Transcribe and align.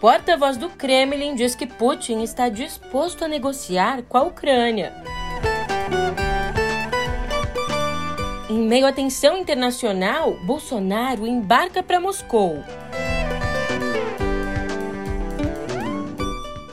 porta-voz 0.00 0.56
do 0.56 0.70
Kremlin 0.70 1.34
diz 1.34 1.54
que 1.54 1.66
Putin 1.66 2.22
está 2.22 2.48
disposto 2.48 3.22
a 3.22 3.28
negociar 3.28 4.02
com 4.04 4.16
a 4.16 4.22
Ucrânia. 4.22 4.94
Em 8.48 8.58
meio 8.58 8.86
à 8.86 8.92
tensão 8.92 9.36
internacional, 9.36 10.34
Bolsonaro 10.44 11.26
embarca 11.26 11.82
para 11.82 12.00
Moscou. 12.00 12.64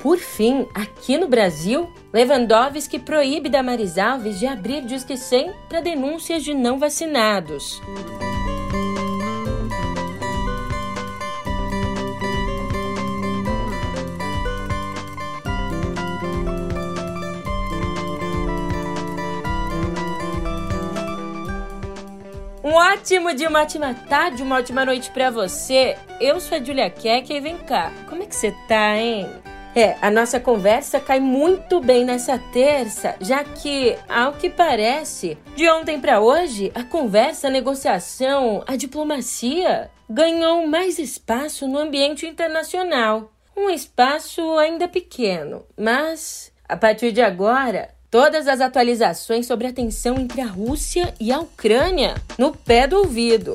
Por 0.01 0.17
fim, 0.17 0.65
aqui 0.73 1.17
no 1.17 1.27
Brasil, 1.27 1.91
Lewandowski 2.13 2.97
proíbe 2.97 3.49
Damaris 3.49 3.97
Alves 3.97 4.39
de 4.39 4.47
abrir 4.47 4.85
Disque 4.85 5.17
100 5.17 5.51
para 5.67 5.81
denúncias 5.81 6.43
de 6.43 6.53
não 6.53 6.79
vacinados. 6.79 7.81
Ótimo 22.77 23.33
dia, 23.33 23.49
uma 23.49 23.63
ótima 23.63 23.95
tarde, 24.07 24.43
uma 24.43 24.57
ótima 24.57 24.85
noite 24.85 25.09
para 25.09 25.31
você. 25.31 25.97
Eu 26.21 26.39
sou 26.39 26.59
a 26.59 26.63
Julia 26.63 26.91
Keck 26.91 27.33
e 27.33 27.39
vem 27.39 27.57
cá, 27.57 27.91
como 28.07 28.21
é 28.21 28.27
que 28.27 28.35
você 28.35 28.53
tá, 28.67 28.95
hein? 28.95 29.27
É, 29.75 29.95
a 29.99 30.11
nossa 30.11 30.39
conversa 30.39 30.99
cai 30.99 31.19
muito 31.19 31.81
bem 31.81 32.05
nessa 32.05 32.37
terça, 32.37 33.15
já 33.19 33.43
que, 33.43 33.97
ao 34.07 34.33
que 34.33 34.47
parece, 34.47 35.39
de 35.55 35.67
ontem 35.67 35.99
para 35.99 36.19
hoje, 36.19 36.71
a 36.75 36.83
conversa, 36.83 37.47
a 37.47 37.51
negociação, 37.51 38.63
a 38.67 38.75
diplomacia 38.75 39.89
ganhou 40.07 40.67
mais 40.67 40.99
espaço 40.99 41.67
no 41.67 41.79
ambiente 41.79 42.27
internacional. 42.27 43.31
Um 43.55 43.71
espaço 43.71 44.55
ainda 44.59 44.87
pequeno, 44.87 45.65
mas 45.75 46.51
a 46.69 46.77
partir 46.77 47.11
de 47.11 47.23
agora, 47.23 47.89
Todas 48.09 48.47
as 48.47 48.61
atualizações 48.61 49.45
sobre 49.45 49.67
a 49.67 49.73
tensão 49.73 50.17
entre 50.17 50.39
a 50.39 50.47
Rússia 50.47 51.13
e 51.19 51.29
a 51.29 51.41
Ucrânia 51.41 52.15
no 52.39 52.55
pé 52.55 52.87
do 52.87 52.99
ouvido. 52.99 53.53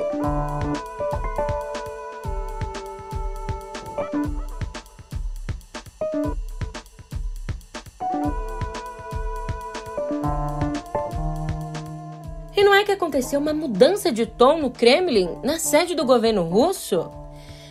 E 12.54 12.62
não 12.62 12.74
é 12.74 12.84
que 12.84 12.92
aconteceu 12.92 13.40
uma 13.40 13.54
mudança 13.54 14.12
de 14.12 14.26
tom 14.26 14.58
no 14.58 14.70
Kremlin, 14.70 15.30
na 15.42 15.58
sede 15.58 15.94
do 15.94 16.04
governo 16.04 16.42
russo? 16.42 17.10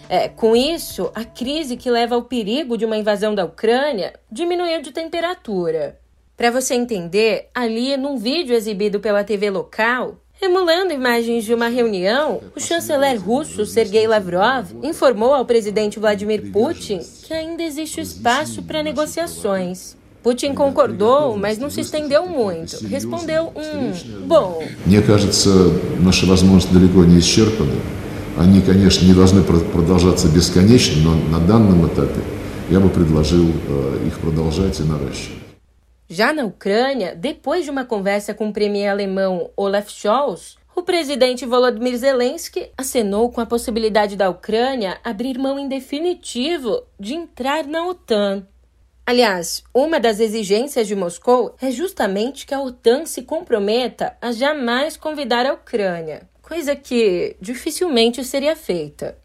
É, 0.09 0.27
com 0.27 0.55
isso, 0.55 1.11
a 1.13 1.23
crise 1.23 1.77
que 1.77 1.91
leva 1.91 2.15
ao 2.15 2.23
perigo 2.23 2.75
de 2.75 2.85
uma 2.85 2.97
invasão 2.97 3.35
da 3.35 3.45
Ucrânia 3.45 4.19
diminuiu 4.31 4.81
de 4.81 4.91
temperatura. 4.91 6.01
Para 6.40 6.50
você 6.50 6.74
entender, 6.74 7.48
ali 7.54 7.96
num 7.96 8.18
vídeo 8.18 8.54
exibido 8.54 9.00
pela 9.00 9.24
TV 9.24 9.48
local, 9.48 10.16
Emulando 10.40 10.92
imagens 10.92 11.44
de 11.44 11.54
uma 11.54 11.68
reunião, 11.68 12.42
o 12.54 12.60
chanceler 12.60 13.18
russo 13.18 13.64
Sergei 13.64 14.06
Lavrov 14.06 14.66
informou 14.82 15.32
ao 15.32 15.46
presidente 15.46 15.98
Vladimir 15.98 16.52
Putin 16.52 17.00
que 17.22 17.32
ainda 17.32 17.62
existe 17.62 18.02
espaço 18.02 18.62
para 18.62 18.82
negociações. 18.82 19.96
Putin 20.22 20.52
concordou, 20.52 21.38
mas 21.38 21.56
não 21.56 21.70
se 21.70 21.80
estendeu 21.80 22.26
muito. 22.26 22.86
Respondeu 22.86 23.50
um 23.56 24.26
bom. 24.26 24.62
Мне 24.84 25.00
кажется, 25.00 25.48
наши 26.00 26.26
возможности 26.26 26.70
далеко 26.70 27.02
не 27.06 27.18
исчерпаны. 27.20 27.80
Они, 28.36 28.60
конечно, 28.60 29.06
не 29.06 29.14
должны 29.14 29.42
продолжаться 29.42 30.28
бесконечно, 30.28 31.00
но 31.02 31.38
на 31.38 31.40
данном 31.40 31.86
этапе 31.86 32.20
я 32.68 32.78
бы 32.78 32.90
предложил 32.90 33.48
их 34.06 34.18
продолжать 34.20 34.78
и 34.80 34.82
наращивать. 34.82 35.46
Já 36.13 36.33
na 36.33 36.43
Ucrânia, 36.43 37.15
depois 37.15 37.63
de 37.63 37.71
uma 37.71 37.85
conversa 37.85 38.33
com 38.33 38.49
o 38.49 38.51
premier 38.51 38.91
alemão 38.91 39.49
Olaf 39.55 39.89
Scholz, 39.89 40.57
o 40.75 40.83
presidente 40.83 41.45
Volodymyr 41.45 41.95
Zelensky 41.95 42.69
acenou 42.77 43.31
com 43.31 43.39
a 43.39 43.45
possibilidade 43.45 44.17
da 44.17 44.29
Ucrânia 44.29 44.99
abrir 45.05 45.37
mão 45.37 45.57
em 45.57 45.69
definitivo 45.69 46.83
de 46.99 47.13
entrar 47.13 47.65
na 47.65 47.87
OTAN. 47.87 48.45
Aliás, 49.05 49.63
uma 49.73 50.01
das 50.01 50.19
exigências 50.19 50.85
de 50.85 50.97
Moscou 50.97 51.55
é 51.61 51.71
justamente 51.71 52.45
que 52.45 52.53
a 52.53 52.61
OTAN 52.61 53.05
se 53.05 53.21
comprometa 53.21 54.17
a 54.21 54.33
jamais 54.33 54.97
convidar 54.97 55.45
a 55.45 55.53
Ucrânia, 55.53 56.27
coisa 56.41 56.75
que 56.75 57.37
dificilmente 57.39 58.21
seria 58.25 58.57
feita. 58.57 59.17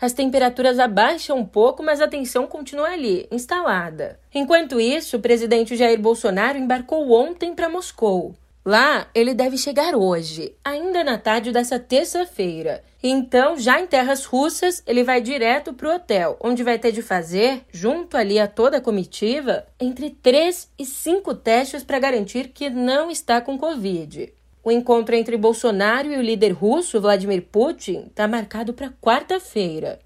As 0.00 0.12
temperaturas 0.12 0.78
abaixam 0.78 1.38
um 1.38 1.44
pouco, 1.44 1.82
mas 1.82 2.00
a 2.00 2.06
tensão 2.06 2.46
continua 2.46 2.90
ali, 2.90 3.26
instalada. 3.32 4.20
Enquanto 4.32 4.80
isso, 4.80 5.16
o 5.16 5.20
presidente 5.20 5.76
Jair 5.76 6.00
Bolsonaro 6.00 6.56
embarcou 6.56 7.10
ontem 7.10 7.54
para 7.54 7.68
Moscou. 7.68 8.34
Lá, 8.64 9.08
ele 9.14 9.32
deve 9.34 9.56
chegar 9.56 9.96
hoje, 9.96 10.54
ainda 10.64 11.02
na 11.02 11.16
tarde 11.16 11.50
dessa 11.50 11.78
terça-feira. 11.78 12.84
Então, 13.02 13.56
já 13.56 13.80
em 13.80 13.86
terras 13.86 14.24
russas, 14.24 14.82
ele 14.86 15.02
vai 15.02 15.20
direto 15.20 15.72
para 15.72 15.88
o 15.88 15.94
hotel, 15.94 16.36
onde 16.40 16.62
vai 16.62 16.78
ter 16.78 16.92
de 16.92 17.00
fazer, 17.00 17.62
junto 17.72 18.16
ali 18.16 18.38
a 18.38 18.46
toda 18.46 18.76
a 18.76 18.80
comitiva, 18.80 19.64
entre 19.80 20.10
três 20.10 20.68
e 20.78 20.84
cinco 20.84 21.34
testes 21.34 21.82
para 21.82 21.98
garantir 21.98 22.48
que 22.48 22.68
não 22.68 23.10
está 23.10 23.40
com 23.40 23.56
Covid. 23.56 24.32
O 24.62 24.70
encontro 24.70 25.14
entre 25.14 25.36
Bolsonaro 25.36 26.12
e 26.12 26.16
o 26.16 26.22
líder 26.22 26.50
russo 26.50 27.00
Vladimir 27.00 27.42
Putin 27.50 28.06
está 28.08 28.26
marcado 28.26 28.72
para 28.72 28.92
quarta-feira. 29.00 29.98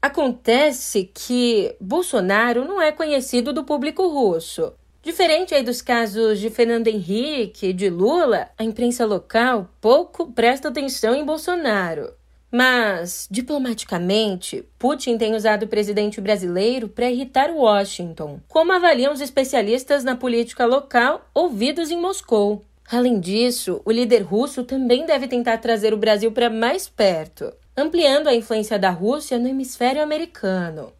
Acontece 0.00 1.10
que 1.12 1.74
Bolsonaro 1.80 2.64
não 2.64 2.80
é 2.80 2.92
conhecido 2.92 3.52
do 3.52 3.64
público 3.64 4.06
russo. 4.06 4.72
Diferente 5.02 5.54
aí 5.54 5.62
dos 5.62 5.80
casos 5.80 6.40
de 6.40 6.50
Fernando 6.50 6.88
Henrique 6.88 7.68
e 7.68 7.72
de 7.72 7.88
Lula, 7.88 8.48
a 8.58 8.64
imprensa 8.64 9.06
local 9.06 9.68
pouco 9.80 10.32
presta 10.32 10.68
atenção 10.68 11.14
em 11.14 11.24
Bolsonaro. 11.24 12.12
Mas, 12.50 13.28
diplomaticamente, 13.30 14.64
Putin 14.78 15.18
tem 15.18 15.34
usado 15.34 15.64
o 15.64 15.68
presidente 15.68 16.20
brasileiro 16.20 16.88
para 16.88 17.10
irritar 17.10 17.50
Washington, 17.50 18.40
como 18.48 18.72
avaliam 18.72 19.12
os 19.12 19.20
especialistas 19.20 20.04
na 20.04 20.16
política 20.16 20.64
local 20.64 21.28
ouvidos 21.34 21.90
em 21.90 22.00
Moscou. 22.00 22.64
Além 22.90 23.18
disso, 23.18 23.80
o 23.84 23.90
líder 23.90 24.22
russo 24.22 24.62
também 24.62 25.04
deve 25.06 25.26
tentar 25.26 25.58
trazer 25.58 25.92
o 25.92 25.96
Brasil 25.96 26.30
para 26.30 26.48
mais 26.48 26.88
perto, 26.88 27.52
ampliando 27.76 28.28
a 28.28 28.34
influência 28.34 28.78
da 28.78 28.90
Rússia 28.90 29.38
no 29.38 29.48
hemisfério 29.48 30.00
americano. 30.00 30.92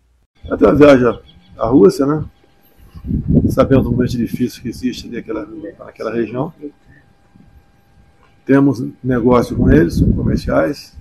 Até 0.51 0.67
uma 0.67 0.75
viagem 0.75 1.21
à 1.57 1.67
Rússia, 1.67 2.05
né? 2.05 2.25
Sabendo 3.49 3.85
do 3.85 3.93
momento 3.93 4.17
difícil 4.17 4.63
que 4.63 4.69
existe 4.69 5.09
naquela, 5.09 5.47
naquela 5.79 6.13
região. 6.13 6.53
Temos 8.45 8.85
negócio 9.03 9.57
com 9.57 9.71
eles, 9.71 10.01
comerciais. 10.01 10.97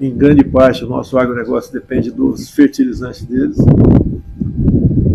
Em 0.00 0.16
grande 0.16 0.44
parte, 0.44 0.84
o 0.84 0.88
nosso 0.88 1.18
agronegócio 1.18 1.72
depende 1.72 2.12
dos 2.12 2.50
fertilizantes 2.50 3.24
deles. 3.24 3.56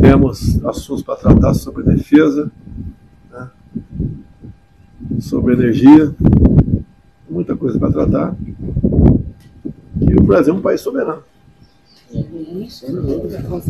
Temos 0.02 0.64
assuntos 0.66 1.02
para 1.04 1.16
tratar 1.16 1.54
sobre 1.54 1.84
defesa, 1.84 2.52
sobre 5.20 5.54
energia, 5.54 6.14
muita 7.30 7.56
coisa 7.56 7.80
para 7.80 7.92
tratar. 7.92 8.36
E 10.02 10.16
o 10.16 10.24
Brasil 10.24 10.54
é 10.54 10.58
um 10.58 10.62
país 10.62 10.82
soberano. 10.82 11.24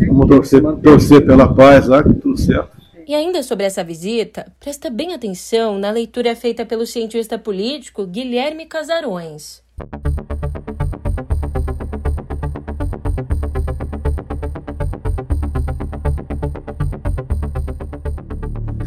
Vamos 0.07 0.27
torcer, 0.27 0.61
torcer 0.81 1.25
pela 1.25 1.53
paz 1.53 1.87
lá, 1.87 2.03
que 2.03 2.13
tudo 2.13 2.37
certo. 2.37 2.77
E 3.07 3.13
ainda 3.13 3.43
sobre 3.43 3.65
essa 3.65 3.83
visita, 3.83 4.51
presta 4.59 4.89
bem 4.89 5.13
atenção 5.13 5.77
na 5.77 5.91
leitura 5.91 6.35
feita 6.35 6.65
pelo 6.65 6.85
cientista 6.85 7.37
político 7.37 8.05
Guilherme 8.05 8.65
Casarões. 8.65 9.61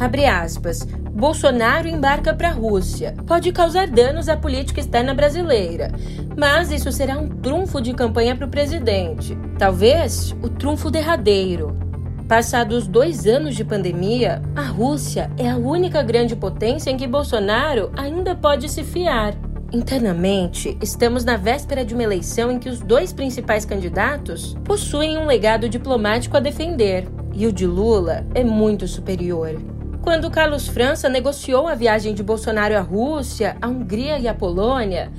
Abre 0.00 0.24
aspas. 0.26 0.86
Bolsonaro 1.16 1.88
embarca 1.88 2.34
para 2.34 2.50
a 2.50 2.52
Rússia. 2.52 3.14
Pode 3.26 3.50
causar 3.50 3.88
danos 3.88 4.28
à 4.28 4.36
política 4.36 4.80
externa 4.80 5.14
brasileira, 5.14 5.90
mas 6.36 6.70
isso 6.70 6.92
será 6.92 7.16
um 7.16 7.26
trunfo 7.26 7.80
de 7.80 7.94
campanha 7.94 8.36
para 8.36 8.44
o 8.44 8.50
presidente. 8.50 9.34
Talvez 9.58 10.36
o 10.42 10.50
trunfo 10.50 10.90
derradeiro. 10.90 11.74
Passados 12.28 12.86
dois 12.86 13.26
anos 13.26 13.54
de 13.54 13.64
pandemia, 13.64 14.42
a 14.54 14.64
Rússia 14.64 15.30
é 15.38 15.48
a 15.48 15.56
única 15.56 16.02
grande 16.02 16.36
potência 16.36 16.90
em 16.90 16.98
que 16.98 17.06
Bolsonaro 17.06 17.90
ainda 17.96 18.34
pode 18.34 18.68
se 18.68 18.84
fiar. 18.84 19.34
Internamente, 19.72 20.76
estamos 20.82 21.24
na 21.24 21.38
véspera 21.38 21.82
de 21.82 21.94
uma 21.94 22.02
eleição 22.02 22.52
em 22.52 22.58
que 22.58 22.68
os 22.68 22.80
dois 22.80 23.10
principais 23.10 23.64
candidatos 23.64 24.54
possuem 24.64 25.16
um 25.16 25.24
legado 25.24 25.66
diplomático 25.66 26.36
a 26.36 26.40
defender, 26.40 27.08
e 27.32 27.46
o 27.46 27.52
de 27.52 27.66
Lula 27.66 28.26
é 28.34 28.44
muito 28.44 28.86
superior. 28.86 29.75
Quando 30.06 30.30
Carlos 30.30 30.68
França 30.68 31.08
negociou 31.08 31.66
a 31.66 31.74
viagem 31.74 32.14
de 32.14 32.22
Bolsonaro 32.22 32.76
à 32.76 32.80
Rússia, 32.80 33.56
à 33.60 33.66
Hungria 33.66 34.20
e 34.20 34.28
à 34.28 34.32
Polônia, 34.32 35.10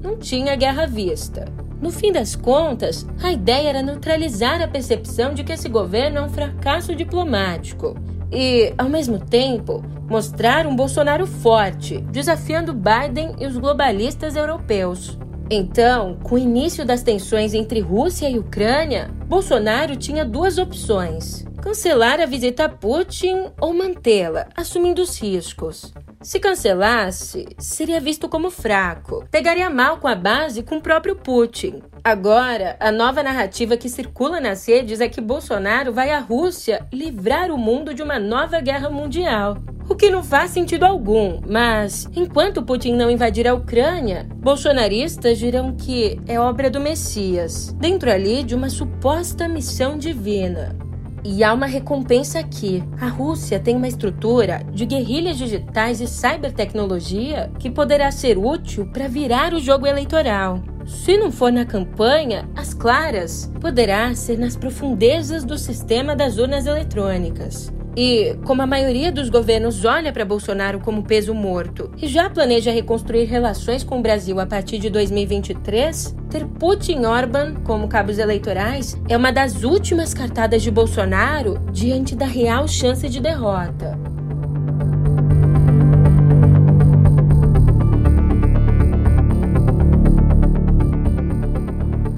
não 0.00 0.16
tinha 0.16 0.54
guerra 0.54 0.86
vista. 0.86 1.46
No 1.82 1.90
fim 1.90 2.12
das 2.12 2.36
contas, 2.36 3.04
a 3.20 3.32
ideia 3.32 3.70
era 3.70 3.82
neutralizar 3.82 4.62
a 4.62 4.68
percepção 4.68 5.34
de 5.34 5.42
que 5.42 5.52
esse 5.52 5.68
governo 5.68 6.18
é 6.18 6.22
um 6.22 6.28
fracasso 6.28 6.94
diplomático 6.94 7.96
e, 8.30 8.72
ao 8.78 8.88
mesmo 8.88 9.18
tempo, 9.18 9.84
mostrar 10.08 10.64
um 10.64 10.76
Bolsonaro 10.76 11.26
forte, 11.26 11.98
desafiando 12.12 12.72
Biden 12.72 13.34
e 13.40 13.46
os 13.46 13.56
globalistas 13.56 14.36
europeus. 14.36 15.18
Então, 15.50 16.18
com 16.22 16.36
o 16.36 16.38
início 16.38 16.86
das 16.86 17.02
tensões 17.02 17.52
entre 17.52 17.80
Rússia 17.80 18.30
e 18.30 18.38
Ucrânia, 18.38 19.10
Bolsonaro 19.26 19.96
tinha 19.96 20.24
duas 20.24 20.56
opções: 20.56 21.44
cancelar 21.66 22.20
a 22.20 22.26
visita 22.26 22.66
a 22.66 22.68
Putin 22.68 23.50
ou 23.60 23.74
mantê-la, 23.74 24.46
assumindo 24.54 25.02
os 25.02 25.20
riscos. 25.20 25.92
Se 26.22 26.38
cancelasse, 26.38 27.44
seria 27.58 28.00
visto 28.00 28.28
como 28.28 28.52
fraco, 28.52 29.26
pegaria 29.32 29.68
mal 29.68 29.96
com 29.96 30.06
a 30.06 30.14
base 30.14 30.60
e 30.60 30.62
com 30.62 30.76
o 30.76 30.80
próprio 30.80 31.16
Putin. 31.16 31.82
Agora, 32.04 32.76
a 32.78 32.92
nova 32.92 33.20
narrativa 33.20 33.76
que 33.76 33.88
circula 33.88 34.40
nas 34.40 34.68
redes 34.68 35.00
é 35.00 35.08
que 35.08 35.20
Bolsonaro 35.20 35.92
vai 35.92 36.12
à 36.12 36.20
Rússia 36.20 36.86
livrar 36.92 37.50
o 37.50 37.58
mundo 37.58 37.92
de 37.92 38.00
uma 38.00 38.20
nova 38.20 38.60
guerra 38.60 38.88
mundial. 38.88 39.56
O 39.88 39.96
que 39.96 40.08
não 40.08 40.22
faz 40.22 40.52
sentido 40.52 40.84
algum, 40.84 41.40
mas 41.48 42.08
enquanto 42.14 42.62
Putin 42.62 42.92
não 42.92 43.10
invadir 43.10 43.48
a 43.48 43.54
Ucrânia, 43.54 44.24
bolsonaristas 44.36 45.36
dirão 45.36 45.74
que 45.74 46.20
é 46.28 46.38
obra 46.38 46.70
do 46.70 46.78
Messias, 46.78 47.72
dentro 47.72 48.08
ali 48.08 48.44
de 48.44 48.54
uma 48.54 48.70
suposta 48.70 49.48
missão 49.48 49.98
divina. 49.98 50.85
E 51.28 51.42
há 51.42 51.52
uma 51.52 51.66
recompensa 51.66 52.38
aqui. 52.38 52.84
A 53.00 53.08
Rússia 53.08 53.58
tem 53.58 53.74
uma 53.74 53.88
estrutura 53.88 54.62
de 54.72 54.86
guerrilhas 54.86 55.36
digitais 55.36 56.00
e 56.00 56.06
cybertecnologia 56.06 57.50
que 57.58 57.68
poderá 57.68 58.12
ser 58.12 58.38
útil 58.38 58.86
para 58.92 59.08
virar 59.08 59.52
o 59.52 59.58
jogo 59.58 59.88
eleitoral. 59.88 60.62
Se 60.86 61.18
não 61.18 61.32
for 61.32 61.50
na 61.50 61.64
campanha, 61.64 62.48
as 62.54 62.72
claras, 62.72 63.50
poderá 63.60 64.14
ser 64.14 64.38
nas 64.38 64.56
profundezas 64.56 65.44
do 65.44 65.58
sistema 65.58 66.14
das 66.14 66.38
urnas 66.38 66.64
eletrônicas. 66.64 67.72
E, 67.96 68.36
como 68.44 68.60
a 68.60 68.66
maioria 68.66 69.10
dos 69.10 69.30
governos 69.30 69.86
olha 69.86 70.12
para 70.12 70.24
Bolsonaro 70.24 70.80
como 70.80 71.02
peso 71.02 71.32
morto 71.32 71.90
e 71.96 72.06
já 72.06 72.28
planeja 72.28 72.70
reconstruir 72.70 73.24
relações 73.24 73.82
com 73.82 73.98
o 73.98 74.02
Brasil 74.02 74.38
a 74.38 74.44
partir 74.44 74.78
de 74.78 74.90
2023, 74.90 76.14
ter 76.28 76.44
Putin 76.44 77.00
e 77.02 77.06
Orban 77.06 77.54
como 77.64 77.88
cabos 77.88 78.18
eleitorais 78.18 79.00
é 79.08 79.16
uma 79.16 79.32
das 79.32 79.64
últimas 79.64 80.12
cartadas 80.12 80.62
de 80.62 80.70
Bolsonaro 80.70 81.58
diante 81.72 82.14
da 82.14 82.26
real 82.26 82.68
chance 82.68 83.08
de 83.08 83.18
derrota. 83.18 84.05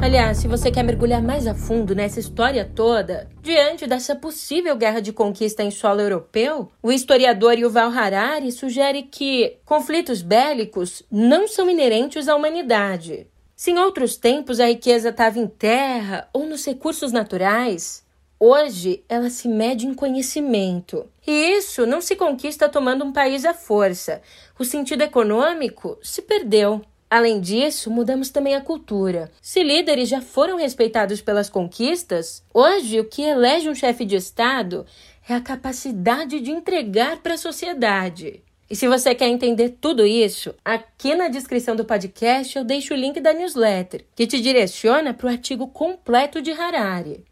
Aliás, 0.00 0.38
se 0.38 0.46
você 0.46 0.70
quer 0.70 0.84
mergulhar 0.84 1.20
mais 1.20 1.44
a 1.48 1.54
fundo 1.54 1.92
nessa 1.92 2.20
história 2.20 2.64
toda, 2.64 3.28
diante 3.42 3.84
dessa 3.84 4.14
possível 4.14 4.76
guerra 4.76 5.00
de 5.00 5.12
conquista 5.12 5.64
em 5.64 5.72
solo 5.72 6.00
europeu, 6.00 6.70
o 6.80 6.92
historiador 6.92 7.58
Yuval 7.58 7.90
Harari 7.90 8.52
sugere 8.52 9.02
que 9.02 9.58
conflitos 9.64 10.22
bélicos 10.22 11.02
não 11.10 11.48
são 11.48 11.68
inerentes 11.68 12.28
à 12.28 12.36
humanidade. 12.36 13.26
Se 13.56 13.72
em 13.72 13.78
outros 13.78 14.16
tempos 14.16 14.60
a 14.60 14.66
riqueza 14.66 15.08
estava 15.08 15.40
em 15.40 15.48
terra 15.48 16.28
ou 16.32 16.46
nos 16.46 16.64
recursos 16.64 17.10
naturais, 17.10 18.06
hoje 18.38 19.02
ela 19.08 19.28
se 19.28 19.48
mede 19.48 19.84
em 19.84 19.94
conhecimento. 19.94 21.06
E 21.26 21.56
isso 21.56 21.84
não 21.84 22.00
se 22.00 22.14
conquista 22.14 22.68
tomando 22.68 23.04
um 23.04 23.12
país 23.12 23.44
à 23.44 23.52
força. 23.52 24.22
O 24.56 24.64
sentido 24.64 25.02
econômico 25.02 25.98
se 26.00 26.22
perdeu. 26.22 26.82
Além 27.10 27.40
disso, 27.40 27.90
mudamos 27.90 28.28
também 28.28 28.54
a 28.54 28.60
cultura. 28.60 29.30
Se 29.40 29.62
líderes 29.62 30.08
já 30.08 30.20
foram 30.20 30.58
respeitados 30.58 31.22
pelas 31.22 31.48
conquistas, 31.48 32.44
hoje 32.52 33.00
o 33.00 33.04
que 33.04 33.22
elege 33.22 33.68
um 33.68 33.74
chefe 33.74 34.04
de 34.04 34.16
Estado 34.16 34.84
é 35.28 35.34
a 35.34 35.40
capacidade 35.40 36.40
de 36.40 36.50
entregar 36.50 37.18
para 37.18 37.34
a 37.34 37.38
sociedade. 37.38 38.42
E 38.70 38.76
se 38.76 38.86
você 38.86 39.14
quer 39.14 39.28
entender 39.28 39.76
tudo 39.80 40.04
isso, 40.04 40.54
aqui 40.62 41.14
na 41.14 41.28
descrição 41.28 41.74
do 41.74 41.86
podcast 41.86 42.56
eu 42.56 42.64
deixo 42.64 42.92
o 42.92 42.96
link 42.96 43.18
da 43.18 43.32
newsletter, 43.32 44.04
que 44.14 44.26
te 44.26 44.40
direciona 44.42 45.14
para 45.14 45.26
o 45.26 45.30
artigo 45.30 45.68
completo 45.68 46.42
de 46.42 46.50
Harari. 46.50 47.24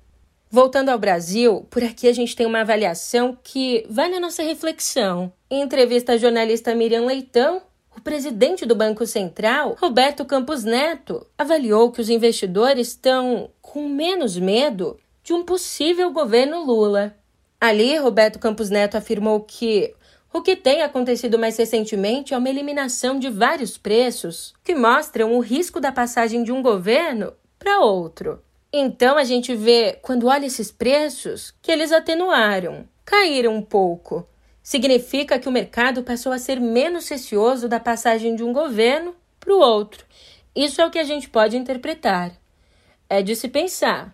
Voltando 0.51 0.89
ao 0.89 0.99
Brasil, 0.99 1.67
por 1.69 1.85
aqui 1.85 2.09
a 2.09 2.13
gente 2.13 2.35
tem 2.35 2.47
uma 2.47 2.61
avaliação 2.61 3.37
que 3.43 3.85
vale 3.91 4.15
a 4.15 4.21
nossa 4.21 4.43
reflexão. 4.43 5.31
Em 5.51 5.61
entrevista 5.61 6.13
à 6.13 6.17
jornalista 6.17 6.75
Miriam 6.75 7.05
Leitão, 7.05 7.61
o 7.97 8.01
presidente 8.01 8.67
do 8.67 8.75
Banco 8.75 9.07
Central, 9.07 9.77
Roberto 9.81 10.25
Campos 10.25 10.65
Neto, 10.65 11.27
avaliou 11.37 11.91
que 11.91 12.01
os 12.01 12.11
investidores 12.11 12.89
estão 12.89 13.51
com 13.63 13.89
menos 13.89 14.37
medo 14.39 14.99
de 15.25 15.33
um 15.33 15.43
possível 15.43 16.13
governo 16.13 16.63
Lula. 16.63 17.17
Ali, 17.59 17.97
Roberto 17.97 18.39
Campos 18.39 18.69
Neto 18.69 18.97
afirmou 18.97 19.41
que 19.41 19.95
o 20.33 20.43
que 20.43 20.55
tem 20.55 20.83
acontecido 20.83 21.39
mais 21.39 21.57
recentemente 21.57 22.35
é 22.35 22.39
uma 22.39 22.51
eliminação 22.51 23.19
de 23.19 23.31
vários 23.31 23.79
preços 23.79 24.53
que 24.63 24.75
mostram 24.75 25.35
o 25.35 25.41
risco 25.41 25.81
da 25.81 25.91
passagem 25.91 26.45
de 26.45 26.53
um 26.53 26.63
governo 26.63 27.33
para 27.59 27.81
outro. 27.81 28.43
Então 28.71 29.17
a 29.17 29.25
gente 29.25 29.55
vê, 29.55 29.99
quando 30.03 30.27
olha 30.27 30.45
esses 30.45 30.71
preços, 30.71 31.55
que 31.63 31.73
eles 31.73 31.91
atenuaram, 31.91 32.87
caíram 33.07 33.55
um 33.55 33.63
pouco 33.63 34.29
significa 34.67 35.39
que 35.39 35.49
o 35.49 35.53
mercado 35.53 36.03
passou 36.03 36.33
a 36.33 36.41
ser 36.41 36.59
menos 36.59 37.09
receoso 37.09 37.69
da 37.69 37.79
passagem 37.79 38.35
de 38.35 38.43
um 38.43 38.53
governo 38.53 39.15
para 39.39 39.55
o 39.55 39.61
outro. 39.61 40.05
Isso 40.57 40.81
é 40.81 40.85
o 40.85 40.91
que 40.91 40.99
a 40.99 41.05
gente 41.05 41.29
pode 41.29 41.57
interpretar. 41.57 42.33
É 43.09 43.23
de 43.23 43.37
se 43.37 43.47
pensar. 43.47 44.13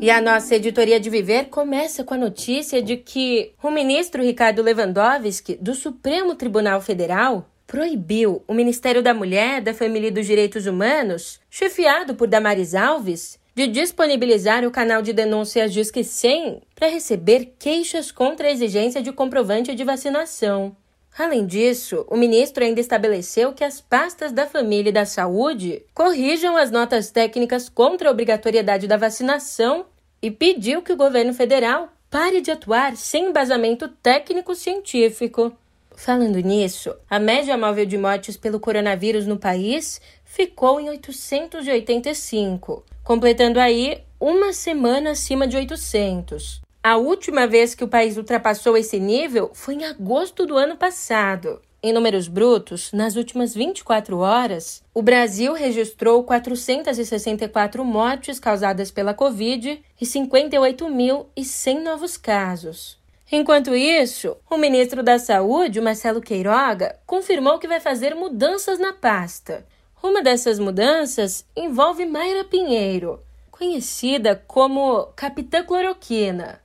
E 0.00 0.10
a 0.10 0.22
nossa 0.22 0.56
editoria 0.56 0.98
de 0.98 1.10
Viver 1.10 1.50
começa 1.50 2.02
com 2.02 2.14
a 2.14 2.16
notícia 2.16 2.80
de 2.80 2.96
que 2.96 3.52
o 3.62 3.70
ministro 3.70 4.22
Ricardo 4.22 4.62
Lewandowski, 4.62 5.58
do 5.60 5.74
Supremo 5.74 6.34
Tribunal 6.34 6.80
Federal, 6.80 7.49
proibiu 7.70 8.42
o 8.48 8.52
Ministério 8.52 9.00
da 9.00 9.14
Mulher, 9.14 9.60
da 9.60 9.72
Família 9.72 10.08
e 10.08 10.10
dos 10.10 10.26
Direitos 10.26 10.66
Humanos, 10.66 11.40
chefiado 11.48 12.16
por 12.16 12.26
Damares 12.26 12.74
Alves, 12.74 13.38
de 13.54 13.68
disponibilizar 13.68 14.64
o 14.64 14.72
canal 14.72 15.00
de 15.00 15.12
denúncias 15.12 15.72
Disque 15.72 16.02
100 16.02 16.62
para 16.74 16.88
receber 16.88 17.54
queixas 17.60 18.10
contra 18.10 18.48
a 18.48 18.50
exigência 18.50 19.00
de 19.00 19.12
comprovante 19.12 19.72
de 19.72 19.84
vacinação. 19.84 20.74
Além 21.16 21.46
disso, 21.46 22.04
o 22.08 22.16
ministro 22.16 22.64
ainda 22.64 22.80
estabeleceu 22.80 23.52
que 23.52 23.62
as 23.62 23.80
pastas 23.80 24.32
da 24.32 24.48
família 24.48 24.90
e 24.90 24.92
da 24.92 25.06
saúde 25.06 25.84
corrijam 25.94 26.56
as 26.56 26.72
notas 26.72 27.12
técnicas 27.12 27.68
contra 27.68 28.08
a 28.08 28.12
obrigatoriedade 28.12 28.88
da 28.88 28.96
vacinação 28.96 29.86
e 30.20 30.28
pediu 30.28 30.82
que 30.82 30.92
o 30.92 30.96
governo 30.96 31.32
federal 31.32 31.88
pare 32.10 32.40
de 32.40 32.50
atuar 32.50 32.96
sem 32.96 33.26
embasamento 33.26 33.86
técnico-científico. 33.86 35.56
Falando 36.02 36.40
nisso, 36.40 36.96
a 37.10 37.18
média 37.18 37.58
móvel 37.58 37.84
de 37.84 37.98
mortes 37.98 38.34
pelo 38.34 38.58
coronavírus 38.58 39.26
no 39.26 39.36
país 39.36 40.00
ficou 40.24 40.80
em 40.80 40.88
885, 40.88 42.82
completando 43.04 43.60
aí 43.60 44.02
uma 44.18 44.54
semana 44.54 45.10
acima 45.10 45.46
de 45.46 45.58
800. 45.58 46.62
A 46.82 46.96
última 46.96 47.46
vez 47.46 47.74
que 47.74 47.84
o 47.84 47.88
país 47.88 48.16
ultrapassou 48.16 48.78
esse 48.78 48.98
nível 48.98 49.50
foi 49.52 49.74
em 49.74 49.84
agosto 49.84 50.46
do 50.46 50.56
ano 50.56 50.74
passado. 50.74 51.60
Em 51.82 51.92
números 51.92 52.28
brutos, 52.28 52.90
nas 52.94 53.16
últimas 53.16 53.54
24 53.54 54.16
horas, 54.20 54.82
o 54.94 55.02
Brasil 55.02 55.52
registrou 55.52 56.24
464 56.24 57.84
mortes 57.84 58.40
causadas 58.40 58.90
pela 58.90 59.12
Covid 59.12 59.82
e 60.00 60.06
58.100 60.06 61.82
novos 61.82 62.16
casos. 62.16 62.99
Enquanto 63.32 63.76
isso, 63.76 64.36
o 64.50 64.56
ministro 64.56 65.04
da 65.04 65.16
Saúde, 65.16 65.80
Marcelo 65.80 66.20
Queiroga, 66.20 66.96
confirmou 67.06 67.60
que 67.60 67.68
vai 67.68 67.78
fazer 67.78 68.12
mudanças 68.12 68.76
na 68.76 68.92
pasta. 68.92 69.64
Uma 70.02 70.20
dessas 70.20 70.58
mudanças 70.58 71.46
envolve 71.54 72.04
Mayra 72.06 72.42
Pinheiro, 72.42 73.20
conhecida 73.52 74.42
como 74.48 75.12
Capitã 75.14 75.62
Cloroquina. 75.62 76.60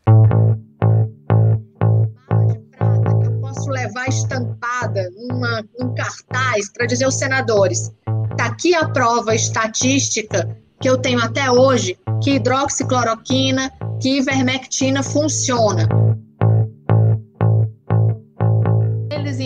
Posso 3.41 3.69
levar 3.69 4.07
estampada 4.07 5.07
numa, 5.11 5.63
num 5.77 5.93
cartaz 5.93 6.73
para 6.73 6.87
dizer 6.87 7.05
aos 7.05 7.15
senadores: 7.15 7.93
está 8.31 8.47
aqui 8.47 8.73
a 8.73 8.89
prova 8.89 9.35
estatística 9.35 10.57
que 10.81 10.89
eu 10.89 10.97
tenho 10.97 11.19
até 11.19 11.51
hoje 11.51 11.95
que 12.23 12.31
hidroxicloroquina, 12.31 13.71
que 14.01 14.17
ivermectina 14.17 15.03
funciona. 15.03 15.87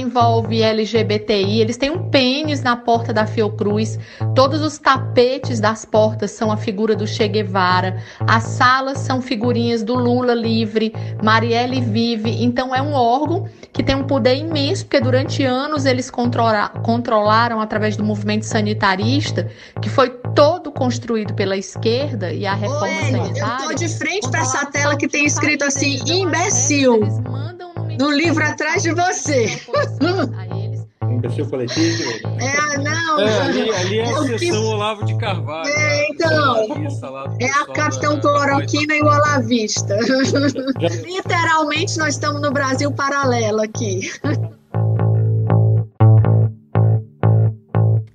Envolve 0.09 0.63
LGBTI, 0.63 1.61
eles 1.61 1.77
têm 1.77 1.91
um 1.91 2.09
pênis 2.09 2.63
na 2.63 2.75
porta 2.75 3.13
da 3.13 3.27
Fiocruz, 3.27 3.99
todos 4.33 4.59
os 4.59 4.79
tapetes 4.79 5.59
das 5.59 5.85
portas 5.85 6.31
são 6.31 6.51
a 6.51 6.57
figura 6.57 6.95
do 6.95 7.05
Che 7.05 7.27
Guevara, 7.27 8.01
as 8.27 8.43
salas 8.43 8.97
são 8.97 9.21
figurinhas 9.21 9.83
do 9.83 9.93
Lula 9.93 10.33
livre, 10.33 10.91
Marielle 11.23 11.79
vive, 11.79 12.43
então 12.43 12.73
é 12.73 12.81
um 12.81 12.93
órgão 12.93 13.47
que 13.71 13.83
tem 13.83 13.95
um 13.95 14.03
poder 14.03 14.35
imenso, 14.35 14.85
porque 14.85 14.99
durante 14.99 15.43
anos 15.43 15.85
eles 15.85 16.09
controla 16.09 16.69
controlaram 16.83 17.61
através 17.61 17.95
do 17.95 18.03
movimento 18.03 18.45
sanitarista, 18.45 19.47
que 19.79 19.89
foi 19.89 20.09
todo 20.33 20.71
construído 20.71 21.35
pela 21.35 21.55
esquerda 21.55 22.33
e 22.33 22.47
a 22.47 22.55
reforma 22.55 22.87
Oi, 22.87 23.11
sanitária. 23.11 23.63
Eu 23.63 23.69
tô 23.69 23.75
de 23.75 23.87
frente 23.89 24.27
para 24.29 24.41
essa 24.41 24.65
tela 24.65 24.97
que 24.97 25.07
tem 25.07 25.25
escrito 25.25 25.65
assim, 25.65 25.99
imbecil 26.07 26.99
no 27.99 28.09
livro 28.09 28.43
atrás 28.43 28.81
de 28.81 28.93
você. 28.93 29.59
Imbecil 31.03 31.49
coletivo? 31.49 32.03
É, 32.39 32.77
não. 32.77 33.19
É, 33.19 33.41
ali, 33.41 33.71
ali 33.71 33.99
é 33.99 34.03
a 34.03 34.23
seção 34.23 34.37
que... 34.37 34.51
Olavo 34.53 35.05
de 35.05 35.17
Carvalho. 35.17 35.67
É, 35.67 36.07
então. 36.07 36.87
É 37.41 37.49
a 37.49 37.65
Capitão 37.73 38.21
Cloroquina 38.21 38.95
e 38.95 39.01
o 39.01 39.05
Olavista. 39.05 39.97
Literalmente, 41.03 41.97
nós 41.97 42.13
estamos 42.13 42.41
no 42.41 42.51
Brasil 42.51 42.89
paralelo 42.93 43.61
aqui. 43.61 44.09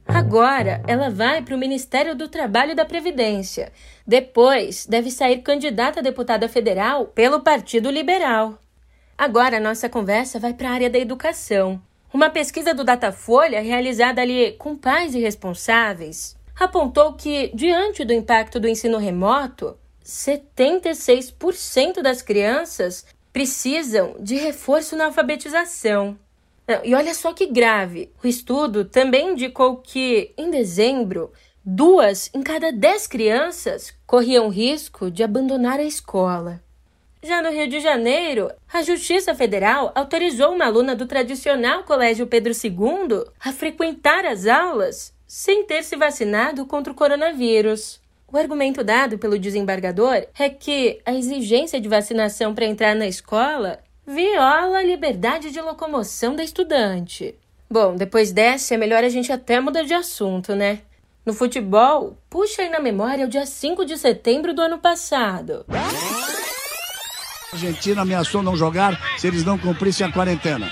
Agora, 0.06 0.82
ela 0.86 1.10
vai 1.10 1.42
para 1.42 1.54
o 1.54 1.58
Ministério 1.58 2.14
do 2.14 2.28
Trabalho 2.28 2.72
e 2.72 2.74
da 2.74 2.86
Previdência. 2.86 3.70
Depois, 4.06 4.86
deve 4.86 5.10
sair 5.10 5.42
candidata 5.42 6.00
a 6.00 6.02
deputada 6.02 6.48
federal 6.48 7.06
pelo 7.06 7.40
Partido 7.40 7.90
Liberal. 7.90 8.58
Agora, 9.16 9.60
nossa 9.60 9.88
conversa 9.88 10.40
vai 10.40 10.52
para 10.52 10.68
a 10.68 10.72
área 10.72 10.90
da 10.90 10.98
educação. 10.98 11.80
Uma 12.12 12.30
pesquisa 12.30 12.74
do 12.74 12.84
Datafolha, 12.84 13.60
realizada 13.60 14.20
ali 14.20 14.52
com 14.52 14.76
pais 14.76 15.14
e 15.14 15.20
responsáveis, 15.20 16.36
apontou 16.58 17.12
que, 17.12 17.50
diante 17.54 18.04
do 18.04 18.12
impacto 18.12 18.58
do 18.58 18.68
ensino 18.68 18.98
remoto, 18.98 19.76
76% 20.04 22.02
das 22.02 22.22
crianças 22.22 23.06
precisam 23.32 24.16
de 24.20 24.36
reforço 24.36 24.96
na 24.96 25.06
alfabetização. 25.06 26.18
E 26.82 26.94
olha 26.94 27.14
só 27.14 27.32
que 27.32 27.46
grave: 27.46 28.10
o 28.22 28.26
estudo 28.26 28.84
também 28.84 29.32
indicou 29.32 29.76
que, 29.76 30.32
em 30.36 30.50
dezembro, 30.50 31.32
duas 31.64 32.30
em 32.34 32.42
cada 32.42 32.72
dez 32.72 33.06
crianças 33.06 33.94
corriam 34.06 34.48
risco 34.48 35.10
de 35.10 35.22
abandonar 35.22 35.78
a 35.78 35.84
escola. 35.84 36.63
Já 37.24 37.40
no 37.40 37.50
Rio 37.50 37.66
de 37.66 37.80
Janeiro, 37.80 38.52
a 38.70 38.82
Justiça 38.82 39.34
Federal 39.34 39.90
autorizou 39.94 40.52
uma 40.52 40.66
aluna 40.66 40.94
do 40.94 41.06
tradicional 41.06 41.82
Colégio 41.82 42.26
Pedro 42.26 42.52
II 42.52 43.24
a 43.42 43.50
frequentar 43.50 44.26
as 44.26 44.46
aulas 44.46 45.14
sem 45.26 45.64
ter 45.64 45.82
se 45.84 45.96
vacinado 45.96 46.66
contra 46.66 46.92
o 46.92 46.94
coronavírus. 46.94 47.98
O 48.30 48.36
argumento 48.36 48.84
dado 48.84 49.16
pelo 49.16 49.38
desembargador 49.38 50.26
é 50.38 50.50
que 50.50 51.00
a 51.06 51.14
exigência 51.14 51.80
de 51.80 51.88
vacinação 51.88 52.54
para 52.54 52.66
entrar 52.66 52.94
na 52.94 53.06
escola 53.06 53.78
viola 54.06 54.80
a 54.80 54.84
liberdade 54.84 55.50
de 55.50 55.62
locomoção 55.62 56.36
da 56.36 56.44
estudante. 56.44 57.34
Bom, 57.70 57.96
depois 57.96 58.32
dessa 58.32 58.74
é 58.74 58.76
melhor 58.76 59.02
a 59.02 59.08
gente 59.08 59.32
até 59.32 59.58
mudar 59.60 59.84
de 59.84 59.94
assunto, 59.94 60.54
né? 60.54 60.80
No 61.24 61.32
futebol, 61.32 62.18
puxa 62.28 62.60
aí 62.60 62.68
na 62.68 62.80
memória 62.80 63.24
o 63.24 63.30
dia 63.30 63.46
5 63.46 63.86
de 63.86 63.96
setembro 63.96 64.52
do 64.52 64.60
ano 64.60 64.78
passado. 64.78 65.64
Argentina 67.54 68.02
ameaçou 68.02 68.42
não 68.42 68.56
jogar 68.56 69.00
se 69.16 69.28
eles 69.28 69.44
não 69.44 69.56
cumprissem 69.56 70.06
a 70.06 70.10
quarentena. 70.10 70.68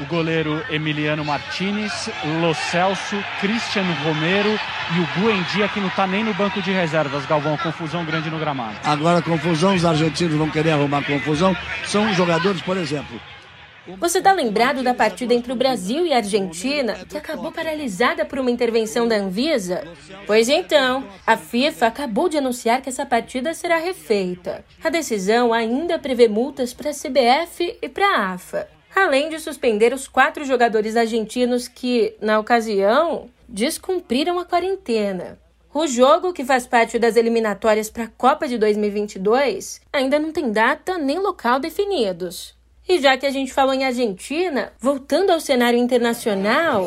O 0.00 0.04
goleiro 0.04 0.62
Emiliano 0.68 1.24
Martinez, 1.24 2.10
Lo 2.40 2.54
Celso, 2.54 3.16
Cristiano 3.40 3.90
Romero 4.04 4.50
e 4.50 5.00
o 5.00 5.20
Buendia, 5.20 5.66
que 5.68 5.80
não 5.80 5.88
está 5.88 6.06
nem 6.06 6.22
no 6.22 6.34
banco 6.34 6.60
de 6.60 6.70
reservas, 6.70 7.24
Galvão. 7.24 7.56
Confusão 7.56 8.04
grande 8.04 8.28
no 8.28 8.38
gramado. 8.38 8.76
Agora, 8.84 9.22
confusão, 9.22 9.74
os 9.74 9.84
argentinos 9.84 10.34
vão 10.34 10.50
querer 10.50 10.72
arrumar 10.72 11.02
confusão. 11.02 11.56
São 11.86 12.12
jogadores, 12.12 12.60
por 12.60 12.76
exemplo, 12.76 13.18
você 13.98 14.18
está 14.18 14.32
lembrado 14.32 14.82
da 14.82 14.92
partida 14.92 15.32
entre 15.32 15.52
o 15.52 15.56
Brasil 15.56 16.04
e 16.04 16.12
a 16.12 16.16
Argentina, 16.16 16.94
que 17.08 17.16
acabou 17.16 17.52
paralisada 17.52 18.24
por 18.24 18.38
uma 18.38 18.50
intervenção 18.50 19.06
da 19.06 19.16
Anvisa? 19.16 19.84
Pois 20.26 20.48
então, 20.48 21.06
a 21.26 21.36
FIFA 21.36 21.86
acabou 21.86 22.28
de 22.28 22.38
anunciar 22.38 22.82
que 22.82 22.88
essa 22.88 23.06
partida 23.06 23.54
será 23.54 23.76
refeita. 23.76 24.64
A 24.82 24.90
decisão 24.90 25.52
ainda 25.52 25.98
prevê 25.98 26.26
multas 26.26 26.74
para 26.74 26.90
a 26.90 26.94
CBF 26.94 27.78
e 27.80 27.88
para 27.88 28.06
a 28.06 28.32
AFA, 28.32 28.68
além 28.94 29.28
de 29.28 29.38
suspender 29.38 29.92
os 29.92 30.08
quatro 30.08 30.44
jogadores 30.44 30.96
argentinos 30.96 31.68
que, 31.68 32.16
na 32.20 32.40
ocasião, 32.40 33.30
descumpriram 33.48 34.38
a 34.38 34.44
quarentena. 34.44 35.38
O 35.72 35.86
jogo, 35.86 36.32
que 36.32 36.42
faz 36.42 36.66
parte 36.66 36.98
das 36.98 37.16
eliminatórias 37.16 37.90
para 37.90 38.04
a 38.04 38.08
Copa 38.08 38.48
de 38.48 38.56
2022, 38.56 39.82
ainda 39.92 40.18
não 40.18 40.32
tem 40.32 40.50
data 40.50 40.96
nem 40.96 41.18
local 41.18 41.60
definidos. 41.60 42.55
E 42.88 43.00
já 43.00 43.16
que 43.16 43.26
a 43.26 43.30
gente 43.30 43.52
falou 43.52 43.74
em 43.74 43.84
Argentina, 43.84 44.72
voltando 44.78 45.30
ao 45.30 45.40
cenário 45.40 45.78
internacional. 45.78 46.86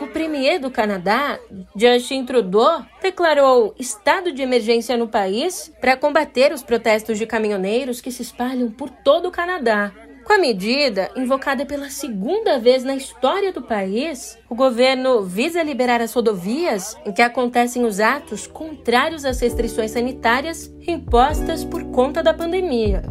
O 0.00 0.06
premier 0.08 0.58
do 0.58 0.70
Canadá, 0.70 1.38
Justin 1.76 2.24
Trudeau, 2.24 2.84
declarou 3.02 3.74
estado 3.78 4.32
de 4.32 4.42
emergência 4.42 4.96
no 4.96 5.06
país 5.06 5.70
para 5.80 5.96
combater 5.96 6.52
os 6.52 6.62
protestos 6.62 7.18
de 7.18 7.26
caminhoneiros 7.26 8.00
que 8.00 8.10
se 8.10 8.22
espalham 8.22 8.70
por 8.70 8.88
todo 8.88 9.28
o 9.28 9.30
Canadá. 9.30 9.92
Com 10.24 10.32
a 10.32 10.38
medida, 10.38 11.10
invocada 11.14 11.66
pela 11.66 11.90
segunda 11.90 12.58
vez 12.58 12.82
na 12.82 12.96
história 12.96 13.52
do 13.52 13.60
país, 13.60 14.38
o 14.48 14.54
governo 14.54 15.22
visa 15.22 15.62
liberar 15.62 16.00
as 16.00 16.14
rodovias 16.14 16.96
em 17.04 17.12
que 17.12 17.20
acontecem 17.20 17.84
os 17.84 18.00
atos 18.00 18.46
contrários 18.46 19.26
às 19.26 19.38
restrições 19.38 19.90
sanitárias 19.90 20.72
impostas 20.86 21.62
por 21.62 21.84
conta 21.90 22.22
da 22.22 22.32
pandemia. 22.32 23.02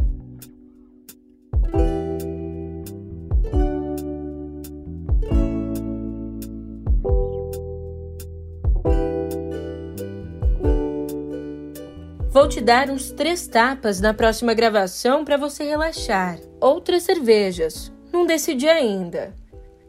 Vou 12.44 12.50
te 12.50 12.60
dar 12.60 12.90
uns 12.90 13.10
três 13.10 13.46
tapas 13.46 14.02
na 14.02 14.12
próxima 14.12 14.52
gravação 14.52 15.24
para 15.24 15.38
você 15.38 15.64
relaxar. 15.64 16.38
Outras 16.60 17.02
cervejas. 17.02 17.90
Não 18.12 18.26
decidi 18.26 18.68
ainda. 18.68 19.34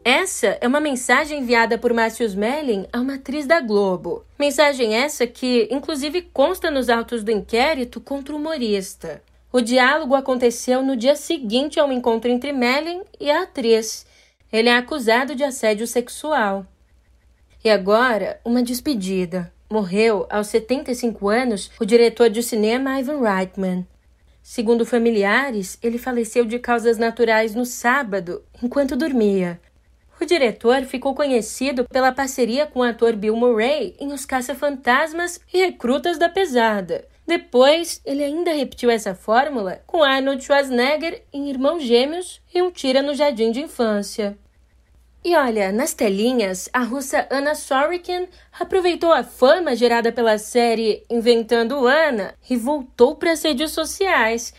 Essa 0.02 0.56
é 0.58 0.66
uma 0.66 0.80
mensagem 0.80 1.40
enviada 1.40 1.76
por 1.76 1.92
Márcio 1.92 2.24
Smelling 2.24 2.86
a 2.90 2.98
uma 2.98 3.16
atriz 3.16 3.46
da 3.46 3.60
Globo. 3.60 4.24
Mensagem 4.38 4.94
essa 4.94 5.26
que, 5.26 5.68
inclusive, 5.70 6.22
consta 6.32 6.70
nos 6.70 6.88
autos 6.88 7.22
do 7.22 7.30
inquérito 7.30 8.00
contra 8.00 8.34
o 8.34 8.38
humorista. 8.38 9.22
O 9.52 9.60
diálogo 9.60 10.14
aconteceu 10.14 10.82
no 10.82 10.96
dia 10.96 11.14
seguinte 11.14 11.78
ao 11.78 11.92
encontro 11.92 12.30
entre 12.30 12.54
Melling 12.54 13.02
e 13.20 13.30
a 13.30 13.42
atriz. 13.42 14.06
Ele 14.50 14.70
é 14.70 14.76
acusado 14.78 15.34
de 15.34 15.44
assédio 15.44 15.86
sexual. 15.86 16.66
E 17.62 17.68
agora, 17.68 18.40
uma 18.46 18.62
despedida. 18.62 19.52
Morreu 19.68 20.26
aos 20.30 20.46
75 20.46 21.28
anos 21.28 21.72
o 21.80 21.84
diretor 21.84 22.30
de 22.30 22.40
cinema 22.40 23.00
Ivan 23.00 23.20
Reitman. 23.20 23.84
Segundo 24.40 24.86
familiares, 24.86 25.76
ele 25.82 25.98
faleceu 25.98 26.44
de 26.44 26.56
causas 26.60 26.98
naturais 26.98 27.52
no 27.52 27.66
sábado, 27.66 28.44
enquanto 28.62 28.94
dormia. 28.94 29.60
O 30.20 30.24
diretor 30.24 30.84
ficou 30.84 31.16
conhecido 31.16 31.84
pela 31.84 32.12
parceria 32.12 32.64
com 32.64 32.78
o 32.78 32.84
ator 32.84 33.16
Bill 33.16 33.34
Murray 33.34 33.96
em 33.98 34.12
Os 34.12 34.24
Caça-Fantasmas 34.24 35.40
e 35.52 35.58
Recrutas 35.58 36.16
da 36.16 36.28
Pesada. 36.28 37.04
Depois, 37.26 38.00
ele 38.04 38.22
ainda 38.22 38.52
repetiu 38.52 38.88
essa 38.88 39.16
fórmula 39.16 39.82
com 39.84 40.04
Arnold 40.04 40.44
Schwarzenegger 40.44 41.24
em 41.32 41.50
Irmãos 41.50 41.82
Gêmeos 41.82 42.40
e 42.54 42.62
Um 42.62 42.70
Tira 42.70 43.02
no 43.02 43.16
Jardim 43.16 43.50
de 43.50 43.60
Infância. 43.60 44.38
E 45.26 45.34
olha, 45.34 45.72
nas 45.72 45.92
telinhas, 45.92 46.68
a 46.72 46.84
russa 46.84 47.26
Anna 47.32 47.56
Sorokin 47.56 48.28
aproveitou 48.60 49.12
a 49.12 49.24
fama 49.24 49.74
gerada 49.74 50.12
pela 50.12 50.38
série 50.38 51.02
Inventando 51.10 51.84
Anna 51.88 52.32
e 52.48 52.56
voltou 52.56 53.16
para 53.16 53.32
as 53.32 53.42
redes 53.42 53.72
sociais. 53.72 54.54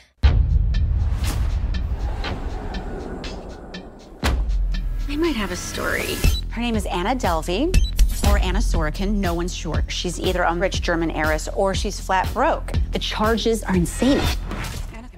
I 5.08 5.16
might 5.16 5.38
have 5.38 5.54
a 5.54 5.56
story. 5.56 6.18
Her 6.50 6.60
name 6.60 6.76
is 6.76 6.86
Anna 6.86 7.16
Delvey. 7.16 7.72
or 8.30 8.38
Anna 8.40 8.60
Sorokin, 8.60 9.22
no 9.22 9.34
one's 9.34 9.56
sure. 9.56 9.86
She's 9.88 10.20
either 10.20 10.44
a 10.44 10.54
rich 10.54 10.82
German 10.82 11.12
heiress 11.12 11.48
or 11.56 11.74
she's 11.74 11.98
flat 11.98 12.28
broke. 12.34 12.74
The 12.92 13.00
charges 13.00 13.64
are 13.64 13.76
insane. 13.78 14.20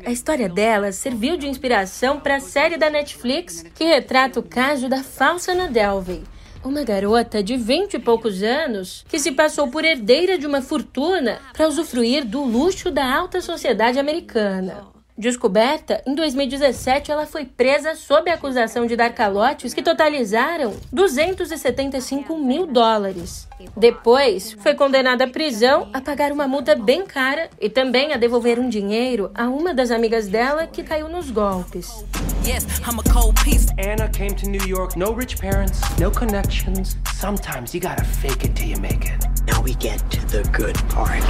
A 0.05 0.11
história 0.11 0.49
dela 0.49 0.91
serviu 0.91 1.37
de 1.37 1.47
inspiração 1.47 2.19
para 2.19 2.37
a 2.37 2.39
série 2.39 2.77
da 2.77 2.89
Netflix 2.89 3.63
que 3.75 3.83
retrata 3.83 4.39
o 4.39 4.43
caso 4.43 4.87
da 4.87 5.03
falsa 5.03 5.51
Ana 5.51 5.67
Delvey. 5.67 6.23
uma 6.63 6.83
garota 6.83 7.41
de 7.41 7.55
vinte 7.55 7.93
e 7.93 7.99
poucos 7.99 8.43
anos 8.43 9.05
que 9.07 9.19
se 9.19 9.31
passou 9.31 9.69
por 9.69 9.85
herdeira 9.85 10.37
de 10.37 10.45
uma 10.45 10.61
fortuna 10.61 11.39
para 11.53 11.67
usufruir 11.67 12.25
do 12.25 12.43
luxo 12.43 12.91
da 12.91 13.13
alta 13.13 13.39
sociedade 13.41 13.97
americana. 13.97 14.98
Descoberta, 15.19 16.01
em 16.07 16.15
2017 16.15 17.11
ela 17.11 17.25
foi 17.25 17.43
presa 17.43 17.93
sob 17.93 18.31
a 18.31 18.35
acusação 18.35 18.85
de 18.85 18.95
dar 18.95 19.09
calotes 19.09 19.73
que 19.73 19.83
totalizaram 19.83 20.73
275 20.93 22.37
mil 22.37 22.65
dólares. 22.65 23.45
Depois, 23.75 24.53
foi 24.61 24.75
condenada 24.75 25.25
à 25.25 25.27
prisão, 25.27 25.89
a 25.91 25.99
pagar 25.99 26.31
uma 26.31 26.47
multa 26.47 26.73
bem 26.73 27.05
cara 27.05 27.49
e 27.59 27.69
também 27.69 28.13
a 28.13 28.17
devolver 28.17 28.57
um 28.57 28.69
dinheiro 28.69 29.29
a 29.35 29.49
uma 29.49 29.73
das 29.73 29.91
amigas 29.91 30.29
dela 30.29 30.65
que 30.65 30.83
caiu 30.83 31.09
nos 31.09 31.29
golpes. 31.29 32.05
Yes, 32.45 32.65
I'm 32.87 32.97
a 32.97 33.13
cold 33.13 33.35
piece. 33.43 33.67
Anna 33.77 34.07
came 34.07 34.33
to 34.35 34.49
New 34.49 34.65
York, 34.65 34.97
no 34.97 35.11
rich 35.13 35.35
parents, 35.35 35.81
no 35.99 36.09
connections. 36.11 36.95
Sometimes 37.19 37.73
you 37.73 37.81
gotta 37.81 38.05
fake 38.05 38.45
it 38.45 38.55
till 38.55 38.69
you 38.69 38.79
make 38.79 39.05
it. 39.05 39.19
Now 39.45 39.61
we 39.61 39.75
get 39.75 39.99
to 40.11 40.25
the 40.27 40.49
good 40.53 40.77
part. 40.87 41.21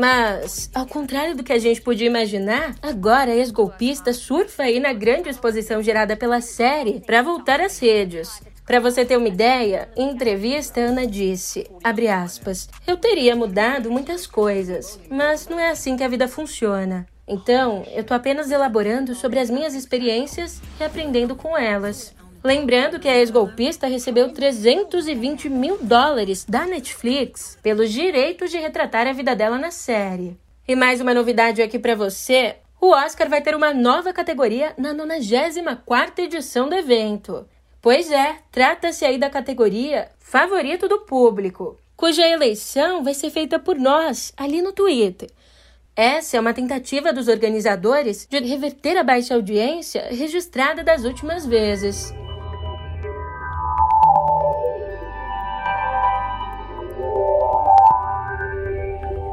Mas, 0.00 0.70
ao 0.74 0.86
contrário 0.86 1.36
do 1.36 1.44
que 1.44 1.52
a 1.52 1.58
gente 1.58 1.82
podia 1.82 2.06
imaginar, 2.06 2.74
agora 2.80 3.32
a 3.32 3.36
ex-golpista 3.36 4.14
surfa 4.14 4.62
aí 4.62 4.80
na 4.80 4.94
grande 4.94 5.28
exposição 5.28 5.82
gerada 5.82 6.16
pela 6.16 6.40
série 6.40 7.00
para 7.00 7.20
voltar 7.20 7.60
às 7.60 7.78
redes. 7.78 8.42
Para 8.64 8.80
você 8.80 9.04
ter 9.04 9.18
uma 9.18 9.28
ideia, 9.28 9.90
em 9.94 10.08
entrevista 10.08 10.80
Ana 10.80 11.06
disse, 11.06 11.70
aspas, 11.84 12.66
eu 12.86 12.96
teria 12.96 13.36
mudado 13.36 13.90
muitas 13.90 14.26
coisas, 14.26 14.98
mas 15.10 15.46
não 15.46 15.60
é 15.60 15.68
assim 15.68 15.98
que 15.98 16.02
a 16.02 16.08
vida 16.08 16.26
funciona. 16.26 17.06
Então, 17.28 17.84
eu 17.94 18.02
tô 18.02 18.14
apenas 18.14 18.50
elaborando 18.50 19.14
sobre 19.14 19.38
as 19.38 19.50
minhas 19.50 19.74
experiências 19.74 20.62
e 20.80 20.82
aprendendo 20.82 21.36
com 21.36 21.58
elas. 21.58 22.14
Lembrando 22.42 22.98
que 22.98 23.08
a 23.08 23.18
ex-golpista 23.18 23.86
recebeu 23.86 24.32
320 24.32 25.50
mil 25.50 25.76
dólares 25.76 26.46
da 26.48 26.64
Netflix 26.64 27.58
pelos 27.62 27.92
direitos 27.92 28.50
de 28.50 28.56
retratar 28.56 29.06
a 29.06 29.12
vida 29.12 29.36
dela 29.36 29.58
na 29.58 29.70
série. 29.70 30.38
E 30.66 30.74
mais 30.74 31.02
uma 31.02 31.12
novidade 31.12 31.60
aqui 31.60 31.78
para 31.78 31.94
você: 31.94 32.56
o 32.80 32.92
Oscar 32.92 33.28
vai 33.28 33.42
ter 33.42 33.54
uma 33.54 33.74
nova 33.74 34.10
categoria 34.10 34.72
na 34.78 34.94
94 34.94 36.24
edição 36.24 36.66
do 36.66 36.74
evento. 36.74 37.46
Pois 37.82 38.10
é, 38.10 38.36
trata-se 38.50 39.04
aí 39.04 39.18
da 39.18 39.28
categoria 39.28 40.08
Favorito 40.18 40.88
do 40.88 41.00
Público, 41.00 41.76
cuja 41.94 42.26
eleição 42.26 43.04
vai 43.04 43.12
ser 43.12 43.28
feita 43.28 43.58
por 43.58 43.76
nós 43.76 44.32
ali 44.34 44.62
no 44.62 44.72
Twitter. 44.72 45.28
Essa 45.94 46.38
é 46.38 46.40
uma 46.40 46.54
tentativa 46.54 47.12
dos 47.12 47.28
organizadores 47.28 48.26
de 48.26 48.38
reverter 48.38 48.96
a 48.96 49.04
baixa 49.04 49.34
audiência 49.34 50.08
registrada 50.10 50.82
das 50.82 51.04
últimas 51.04 51.44
vezes. 51.44 52.14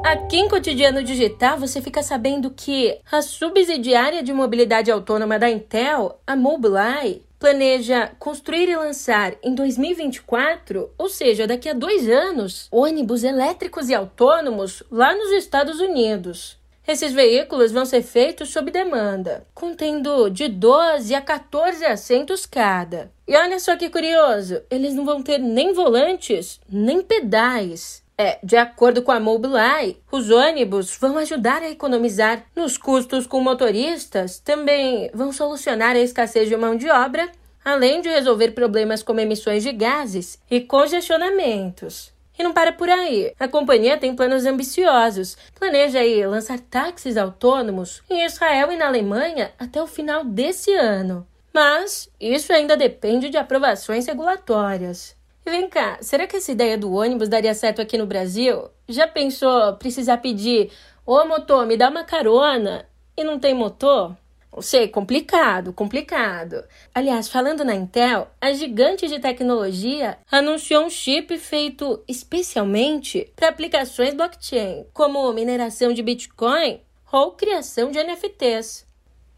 Aqui 0.07 0.37
em 0.37 0.47
Cotidiano 0.47 1.03
Digital 1.03 1.59
você 1.59 1.81
fica 1.81 2.01
sabendo 2.01 2.49
que 2.49 2.97
a 3.11 3.21
subsidiária 3.21 4.23
de 4.23 4.31
mobilidade 4.31 4.89
autônoma 4.89 5.37
da 5.37 5.49
Intel, 5.49 6.17
a 6.25 6.33
Mobileye, 6.33 7.23
planeja 7.37 8.13
construir 8.17 8.69
e 8.69 8.75
lançar 8.77 9.35
em 9.43 9.53
2024, 9.53 10.89
ou 10.97 11.09
seja, 11.09 11.45
daqui 11.45 11.67
a 11.67 11.73
dois 11.73 12.07
anos, 12.07 12.69
ônibus 12.71 13.25
elétricos 13.25 13.89
e 13.89 13.93
autônomos 13.93 14.81
lá 14.89 15.13
nos 15.13 15.29
Estados 15.31 15.81
Unidos. 15.81 16.57
Esses 16.87 17.11
veículos 17.11 17.73
vão 17.73 17.85
ser 17.85 18.01
feitos 18.01 18.47
sob 18.47 18.71
demanda, 18.71 19.45
contendo 19.53 20.29
de 20.29 20.47
12 20.47 21.13
a 21.15 21.19
14 21.19 21.83
assentos 21.83 22.45
cada. 22.45 23.11
E 23.27 23.35
olha 23.35 23.59
só 23.59 23.75
que 23.75 23.89
curioso, 23.89 24.61
eles 24.71 24.93
não 24.93 25.03
vão 25.03 25.21
ter 25.21 25.37
nem 25.37 25.73
volantes, 25.73 26.61
nem 26.69 27.01
pedais. 27.01 28.06
É, 28.19 28.39
de 28.43 28.57
acordo 28.57 29.03
com 29.03 29.11
a 29.11 29.19
Mobileye, 29.19 30.01
os 30.11 30.31
ônibus 30.31 30.97
vão 30.99 31.19
ajudar 31.19 31.61
a 31.61 31.69
economizar 31.69 32.45
nos 32.55 32.75
custos 32.75 33.27
com 33.27 33.39
motoristas, 33.39 34.39
também 34.39 35.11
vão 35.13 35.31
solucionar 35.31 35.95
a 35.95 35.99
escassez 35.99 36.49
de 36.49 36.57
mão 36.57 36.75
de 36.75 36.89
obra, 36.89 37.29
além 37.63 38.01
de 38.01 38.09
resolver 38.09 38.51
problemas 38.51 39.03
como 39.03 39.19
emissões 39.19 39.61
de 39.61 39.71
gases 39.71 40.39
e 40.49 40.59
congestionamentos. 40.59 42.11
E 42.39 42.43
não 42.43 42.53
para 42.53 42.71
por 42.71 42.89
aí. 42.89 43.33
A 43.39 43.47
companhia 43.47 43.97
tem 43.97 44.15
planos 44.15 44.45
ambiciosos. 44.45 45.37
Planeja 45.59 45.99
aí 45.99 46.25
lançar 46.25 46.59
táxis 46.59 47.17
autônomos 47.17 48.03
em 48.09 48.23
Israel 48.25 48.71
e 48.71 48.77
na 48.77 48.87
Alemanha 48.87 49.51
até 49.59 49.81
o 49.81 49.87
final 49.87 50.23
desse 50.23 50.71
ano. 50.73 51.27
Mas 51.51 52.07
isso 52.19 52.53
ainda 52.53 52.77
depende 52.77 53.29
de 53.29 53.37
aprovações 53.37 54.05
regulatórias. 54.05 55.16
Vem 55.49 55.69
cá, 55.69 55.97
será 56.01 56.27
que 56.27 56.35
essa 56.35 56.51
ideia 56.51 56.77
do 56.77 56.91
ônibus 56.91 57.29
daria 57.29 57.53
certo 57.53 57.81
aqui 57.81 57.97
no 57.97 58.05
Brasil? 58.05 58.69
Já 58.85 59.07
pensou 59.07 59.73
precisar 59.77 60.17
pedir, 60.17 60.69
ô 61.05 61.23
motor, 61.23 61.65
me 61.65 61.77
dá 61.77 61.89
uma 61.89 62.03
carona 62.03 62.85
e 63.15 63.23
não 63.23 63.39
tem 63.39 63.53
motor? 63.53 64.13
Não 64.51 64.61
sei, 64.61 64.89
complicado, 64.89 65.71
complicado. 65.71 66.65
Aliás, 66.93 67.29
falando 67.29 67.63
na 67.63 67.73
Intel, 67.73 68.27
a 68.41 68.51
gigante 68.51 69.07
de 69.07 69.19
tecnologia 69.19 70.17
anunciou 70.29 70.83
um 70.83 70.89
chip 70.89 71.37
feito 71.37 72.03
especialmente 72.09 73.31
para 73.33 73.47
aplicações 73.47 74.13
blockchain, 74.13 74.85
como 74.93 75.31
mineração 75.31 75.93
de 75.93 76.03
Bitcoin 76.03 76.81
ou 77.09 77.31
criação 77.31 77.89
de 77.89 78.03
NFTs. 78.03 78.85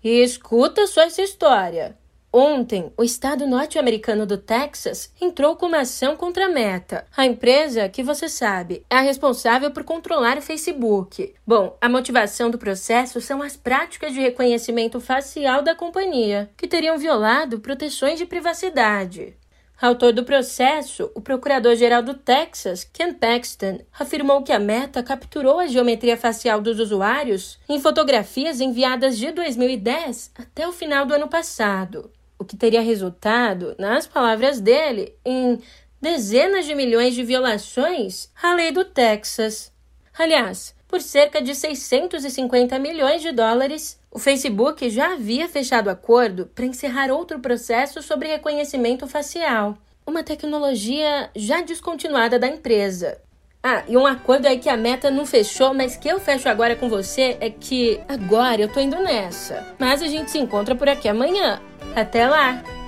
E 0.04 0.24
escuta 0.24 0.88
só 0.88 1.02
essa 1.02 1.22
história. 1.22 1.96
Ontem, 2.32 2.94
o 2.96 3.04
estado 3.04 3.48
norte-americano 3.48 4.24
do 4.24 4.38
Texas 4.38 5.12
entrou 5.20 5.56
com 5.56 5.66
uma 5.66 5.80
ação 5.80 6.16
contra 6.16 6.46
a 6.46 6.50
Meta, 6.50 7.08
a 7.18 7.26
empresa 7.26 7.90
que 7.90 8.04
você 8.04 8.30
sabe 8.30 8.86
é 8.88 8.98
a 8.98 9.02
responsável 9.02 9.72
por 9.72 9.84
controlar 9.84 10.38
o 10.38 10.42
Facebook. 10.42 11.34
Bom, 11.46 11.76
a 11.82 11.90
motivação 11.90 12.52
do 12.52 12.60
processo 12.60 13.20
são 13.20 13.42
as 13.42 13.58
práticas 13.58 14.14
de 14.14 14.20
reconhecimento 14.20 15.00
facial 15.00 15.64
da 15.64 15.74
companhia, 15.74 16.52
que 16.56 16.68
teriam 16.68 17.00
violado 17.00 17.62
proteções 17.62 18.20
de 18.20 18.28
privacidade. 18.28 19.36
Autor 19.82 20.14
do 20.14 20.24
processo, 20.24 21.10
o 21.16 21.22
procurador-geral 21.22 22.04
do 22.04 22.14
Texas, 22.14 22.84
Ken 22.84 23.12
Paxton, 23.12 23.80
afirmou 23.98 24.44
que 24.44 24.52
a 24.52 24.60
Meta 24.60 25.02
capturou 25.02 25.58
a 25.58 25.66
geometria 25.66 26.18
facial 26.18 26.62
dos 26.62 26.80
usuários 26.80 27.58
em 27.68 27.80
fotografias 27.80 28.62
enviadas 28.62 29.18
de 29.18 29.32
2010 29.32 30.32
até 30.38 30.68
o 30.68 30.74
final 30.74 31.08
do 31.08 31.16
ano 31.16 31.28
passado 31.28 32.12
o 32.40 32.46
que 32.46 32.56
teria 32.56 32.82
resultado, 32.82 33.76
nas 33.78 34.08
palavras 34.08 34.62
dele, 34.62 35.14
em 35.26 35.62
dezenas 36.02 36.66
de 36.66 36.74
milhões 36.74 37.14
de 37.14 37.24
violações 37.24 38.32
à 38.42 38.56
lei 38.56 38.72
do 38.72 38.86
Texas. 38.86 39.72
Aliás, 40.18 40.74
por 40.88 41.02
cerca 41.02 41.42
de 41.42 41.54
650 41.54 42.80
milhões 42.80 43.22
de 43.22 43.32
dólares, 43.32 44.00
o 44.10 44.18
Facebook 44.18 44.90
já 44.90 45.14
havia 45.14 45.48
fechado 45.48 45.90
acordo 45.90 46.48
para 46.48 46.66
encerrar 46.66 47.12
outro 47.12 47.40
processo 47.40 48.02
sobre 48.02 48.28
reconhecimento 48.28 49.06
facial, 49.06 49.78
uma 50.08 50.24
tecnologia 50.24 51.30
já 51.36 51.62
descontinuada 51.62 52.40
da 52.40 52.48
empresa. 52.48 53.22
Ah, 53.62 53.84
e 53.88 53.98
um 53.98 54.08
acordo 54.08 54.48
aí 54.48 54.58
que 54.58 54.70
a 54.70 54.78
meta 54.78 55.12
não 55.12 55.26
fechou, 55.26 55.74
mas 55.74 55.98
que 55.98 56.08
eu 56.08 56.20
fecho 56.20 56.48
agora 56.48 56.78
com 56.78 56.88
você 56.88 57.38
é 57.42 57.50
que 57.50 58.00
agora 58.08 58.62
eu 58.62 58.72
tô 58.72 58.80
indo 58.80 58.96
nessa. 59.02 59.76
Mas 59.78 60.02
a 60.02 60.08
gente 60.08 60.32
se 60.32 60.40
encontra 60.40 60.76
por 60.76 60.88
aqui 60.88 61.10
amanhã. 61.10 61.62
Até 61.94 62.26
lá! 62.28 62.79